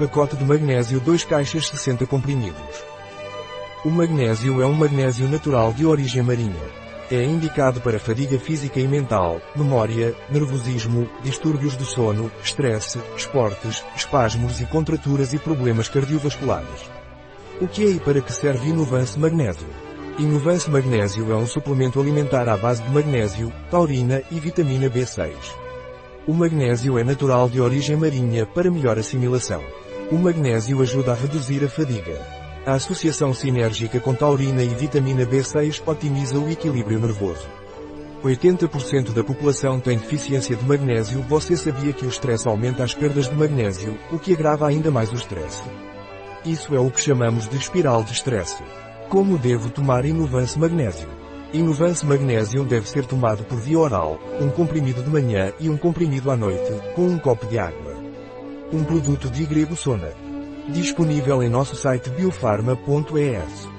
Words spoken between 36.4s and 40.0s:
equilíbrio nervoso. 80% da população tem